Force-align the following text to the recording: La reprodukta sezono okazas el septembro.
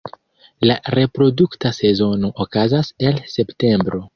La 0.69 0.77
reprodukta 0.99 1.73
sezono 1.81 2.33
okazas 2.47 2.93
el 3.11 3.21
septembro. 3.37 4.05